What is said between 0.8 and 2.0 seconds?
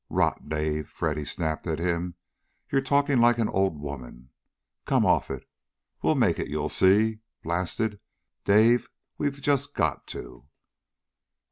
Freddy snapped at